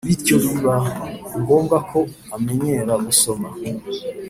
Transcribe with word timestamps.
bityo 0.07 0.35
biba 0.43 0.75
ngombwa 1.39 1.77
ko 1.89 1.99
amenyera 2.35 2.93
gusoma 3.05 3.49